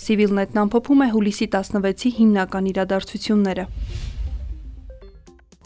Civilnet-ն 0.00 0.62
ամփոփում 0.62 1.02
է 1.04 1.08
հուլիսի 1.12 1.46
16-ի 1.52 2.10
հիմնական 2.16 2.68
իրադարձությունները։ 2.70 3.66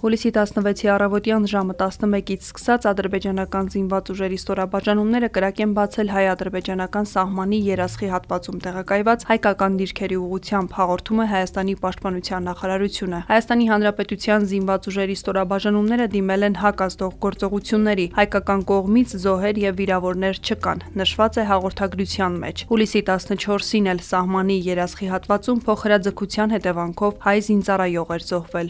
Հուլիսի 0.03 0.31
16-ի 0.37 0.89
առավոտյան 0.91 1.45
ժամը 1.49 1.75
11-ից 1.81 2.47
սկսած 2.49 2.87
ադրբեջանական 2.91 3.69
զինված 3.73 4.09
ուժերի 4.15 4.39
ստորաբաժանումները 4.41 5.29
կրակ 5.37 5.61
են 5.65 5.75
բացել 5.79 6.11
հայ-ադրբեջանական 6.15 7.07
սահմանի 7.11 7.61
երասխի 7.69 8.09
հատվածում 8.15 8.59
տեղակայված 8.65 9.25
հայկական 9.31 9.79
դիրքերի 9.81 10.19
ուղությամբ 10.25 10.75
հաղորդում 10.79 11.23
է 11.25 11.27
Հայաստանի 11.35 11.77
պաշտպանության 11.85 12.47
նախարարությունը։ 12.51 13.21
Հայաստանի 13.31 13.69
Հանրապետության 13.71 14.49
զինված 14.51 14.89
ուժերի 14.93 15.17
ստորաբաժանումները 15.23 16.07
դիմել 16.19 16.49
են 16.51 16.59
հակազդող 16.65 17.15
գործողությունների, 17.25 18.07
հայկական 18.19 18.67
կողմից 18.75 19.17
զոհեր 19.25 19.63
եւ 19.65 19.79
վիրավորներ 19.79 20.43
չկան, 20.45 20.85
նշված 21.01 21.39
է 21.39 21.47
հաղորդագրության 21.55 22.41
մեջ։ 22.45 22.67
Հուլիսի 22.75 23.05
14-ին 23.15 23.89
էլ 23.95 24.05
սահմանի 24.11 24.59
երասխի 24.75 25.09
հատվածում 25.15 25.65
փոխհրաձգության 25.71 26.59
հետևանքով 26.59 27.17
հայ 27.25 27.39
զինծառայող 27.49 28.15
էր 28.19 28.29
զոհվել։ 28.35 28.69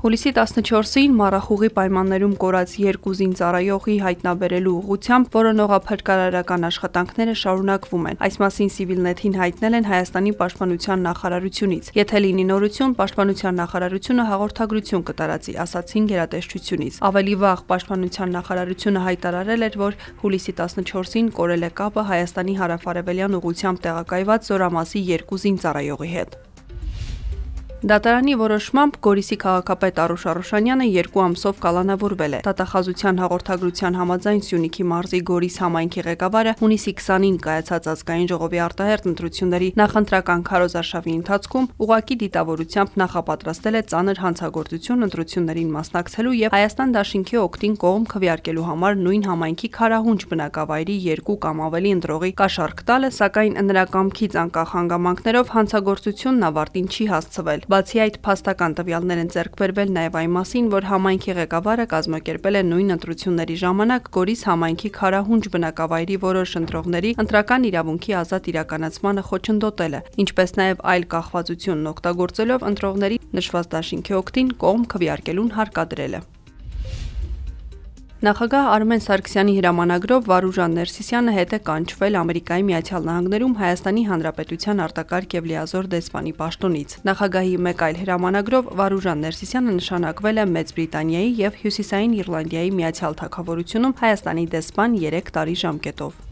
Հուլիսի 0.00 0.30
14-ին 0.32 1.12
Մարախուղի 1.12 1.68
պայմաններում 1.76 2.36
կորած 2.40 2.70
երկու 2.80 3.10
զինծառայողի 3.18 3.96
հայտնաբերելու 4.00 4.72
ուղղությամբ 4.78 5.36
որոնողափրկարարական 5.36 6.64
աշխատանքները 6.70 7.34
շարունակվում 7.40 8.06
են։ 8.08 8.20
Այս 8.24 8.38
մասին 8.40 8.72
Civilnet-ին 8.76 9.36
հայտնել 9.42 9.76
են 9.76 9.88
Հայաստանի 9.90 10.32
պաշտպանության 10.40 11.04
նախարարությունից։ 11.04 11.92
Եթե 12.00 12.22
լինի 12.24 12.44
նորություն, 12.48 12.96
պաշտպանության 12.96 13.60
նախարարությունը 13.60 14.24
հաղորդագրություն 14.32 15.04
կտարածի, 15.12 15.56
ասացին 15.68 16.08
գերատեսչությունից։ 16.16 17.00
Ավելի 17.12 17.34
վաղ 17.44 17.64
պաշտպանության 17.68 18.36
նախարարությունը 18.40 19.04
հայտարարել 19.04 19.68
էր, 19.68 19.80
որ 19.84 19.98
հուլիսի 20.24 20.52
14-ին 20.64 21.34
կորել 21.36 21.68
է 21.68 21.74
կապը 21.76 22.08
Հայաստանի 22.08 22.54
հարավարևելյան 22.64 23.36
ուղությամբ 23.40 23.84
տեղակայված 23.84 24.48
Զորամասի 24.48 25.04
երկու 25.12 25.44
զինծառայողի 25.44 26.14
հետ։ 26.16 26.40
Դատարանի 27.80 28.34
որոշմամբ 28.36 28.96
Գորիսի 29.00 29.36
քաղաքապետ 29.40 29.98
Արուշ 30.02 30.24
Արուշանյանը 30.30 30.86
երկու 31.00 31.20
ամսով 31.24 31.60
կալանավորվել 31.64 32.34
է։ 32.36 32.40
Տատախազության 32.44 33.20
հաղորդագրության 33.22 33.94
համաձայն 33.96 34.42
Սյունիքի 34.44 34.84
մարզի 34.90 35.20
Գորիս 35.30 35.56
համայնքի 35.64 36.04
ղեկավարը 36.08 36.52
հունիսի 36.60 36.92
20-ին 37.00 37.38
կայացած 37.46 37.88
ազգային 37.92 38.28
ժողովի 38.32 38.60
արտահերտ 38.60 39.08
ընտրությունների 39.10 39.70
նախընտրական 39.80 40.44
քարոզարշավի 40.50 41.14
ընթացքում 41.20 41.70
ուղակի 41.80 42.18
դիտավորությամբ 42.20 43.00
նախապատրաստել 43.00 43.80
է 43.80 43.82
ծանր 43.88 44.20
հանցագործություն 44.28 45.08
ընտրություններին 45.08 45.72
մասնակցելու 45.80 46.36
եւ 46.36 46.54
Հայաստան 46.60 46.94
Դաշինքի 47.00 47.40
օկտին 47.40 47.74
կողմ 47.80 48.04
քվեարկելու 48.12 48.68
համար 48.68 49.00
նույն 49.08 49.26
համայնքի 49.30 49.72
քարահունչ 49.80 50.20
բնակավայրի 50.36 50.98
երկու 51.08 51.38
կամ 51.48 51.64
ավելի 51.70 51.96
ընտրողի 51.96 52.32
կաշառք 52.44 52.84
տալը, 52.90 53.12
սակայն 53.16 53.58
նրա 53.70 53.84
կամքից 53.96 54.38
անկախ 54.44 54.76
հանգամանքներով 54.76 55.52
հանցագործությունն 55.56 56.48
ավարտին 56.50 56.90
չի 56.90 57.10
հասցվել։ 57.14 57.69
Բացի 57.70 58.00
այդ, 58.02 58.16
փաստական 58.26 58.72
տվյալներ 58.78 59.18
են 59.22 59.28
ձեռք 59.30 59.52
բերվել 59.60 59.90
նաև 59.94 60.16
այն 60.20 60.32
մասին, 60.36 60.70
որ 60.72 60.86
համայնքի 60.90 61.34
ղեկավարը 61.38 61.84
կազմակերպել 61.92 62.58
է 62.58 62.62
նույն 62.70 62.94
ընտրությունների 62.94 63.58
ժամանակ 63.60 64.08
Գորիս 64.16 64.42
համայնքի 64.48 64.90
Խարահունջ 64.96 65.46
բնակավայրի 65.54 66.16
որոշ 66.26 66.56
ընտրողների 66.62 67.14
ընտրական 67.24 67.68
իրավունքի 67.70 68.16
ազատ 68.24 68.50
իրականացմանը 68.54 69.24
խոչընդոտելը, 69.30 70.02
ինչպես 70.26 70.56
նաև 70.58 70.84
այլ 70.96 71.08
կախվածությունն 71.14 71.92
օգտագործելով 71.94 72.68
ընտրողների 72.74 73.22
նշված 73.38 73.72
դաշինքի 73.78 74.20
օգտին 74.24 74.52
կողմ 74.66 74.84
քվեարկելուն 74.90 75.56
հարկադրելը։ 75.60 76.24
Նախագահ 78.20 78.66
Արմեն 78.68 79.00
Սարգսյանի 79.00 79.52
հրամանագրով 79.56 80.26
Վարուժան 80.28 80.74
Ներսիսյանը 80.76 81.32
հետ 81.36 81.54
է 81.56 81.60
կանչվել 81.68 82.18
Ամերիկայի 82.20 82.66
Միացյալ 82.68 83.06
Նահանգներում 83.08 83.54
Հայաստանի 83.62 84.04
Հանրապետության 84.10 84.82
արտակարգ 84.84 85.36
եւ 85.38 85.48
լիազոր 85.52 85.88
դեսպանի 85.96 86.34
պաշտոնից։ 86.42 86.98
Նախագահի 87.08 87.58
մեկ 87.70 87.84
այլ 87.88 88.00
հրամանագրով 88.04 88.72
Վարուժան 88.84 89.24
Ներսիսյանը 89.24 89.76
նշանակվել 89.80 90.44
է 90.44 90.50
Մեծ 90.60 90.74
Բրիտանիայի 90.76 91.36
եւ 91.40 91.62
Հյուսիսային 91.64 92.18
Իռլանդիայի 92.20 92.74
Միացյալ 92.76 93.22
Թագավորությունում 93.24 94.00
Հայաստանի 94.04 94.50
դեսպան 94.60 95.00
3 95.06 95.38
տարի 95.40 95.56
ժամկետով։ 95.64 96.26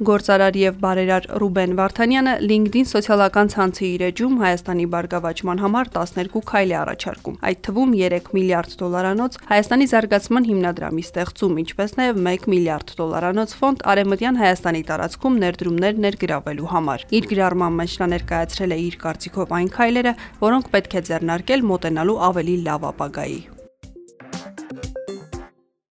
Գործարար 0.00 0.56
եւ 0.56 0.76
բարերար 0.80 1.26
Ռուբեն 1.42 1.72
Վարդանյանը 1.76 2.32
LinkedIn 2.48 2.86
սոցիալական 2.88 3.50
ցանցի 3.52 3.84
իր 3.84 4.04
էջում 4.06 4.38
Հայաստանի 4.40 4.86
բարգավաճման 4.94 5.60
համար 5.60 5.90
12 5.96 6.42
քայլ 6.50 6.72
է 6.72 6.78
առաջարկում։ 6.80 7.36
Այդ 7.50 7.60
թվում 7.68 7.92
3 7.98 8.30
միլիարդ 8.38 8.76
դոլարանոց 8.80 9.36
Հայաստանի 9.50 9.90
զարգացման 9.92 10.48
հիմնադրամի 10.48 11.04
ստեղծում, 11.04 11.60
ինչպես 11.66 11.94
նաեւ 12.00 12.24
1 12.32 12.48
միլիարդ 12.56 12.96
դոլարանոց 13.04 13.54
ֆոնդ 13.60 13.86
Արեմտյան 13.92 14.40
Հայաստանի 14.40 14.82
տարածքում 14.88 15.38
ներդրումներ 15.44 16.02
ներգրավելու 16.08 16.72
համար։ 16.72 17.08
Իր 17.20 17.30
գրառման 17.36 17.80
մեջ 17.84 18.00
նա 18.00 18.12
ներկայացրել 18.16 18.72
է 18.72 18.82
իր 18.88 19.00
կարծիքով 19.04 19.56
այն 19.60 19.72
քայլերը, 19.76 20.18
որոնք 20.48 20.74
պետք 20.80 20.96
է 20.96 21.06
ձեռնարկել 21.12 21.70
մոտենալու 21.76 22.20
ավելի 22.32 22.60
լավ 22.70 22.92
ապագայի։ 22.96 23.40